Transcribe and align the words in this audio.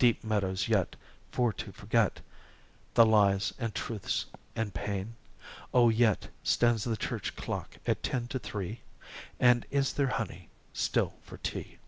Deep 0.00 0.24
meadows 0.24 0.66
yet, 0.66 0.96
for 1.30 1.52
to 1.52 1.70
forget 1.70 2.20
The 2.94 3.06
lies, 3.06 3.52
and 3.56 3.72
truths, 3.72 4.26
and 4.56 4.74
pain? 4.74 5.14
oh, 5.72 5.88
yet 5.90 6.26
Stands 6.42 6.82
the 6.82 6.96
Church 6.96 7.36
clock 7.36 7.76
at 7.86 8.02
ten 8.02 8.26
to 8.34 8.40
three? 8.40 8.80
And 9.38 9.64
is 9.70 9.92
there 9.92 10.08
honey 10.08 10.48
still 10.72 11.14
for 11.22 11.36
tea?'" 11.36 11.78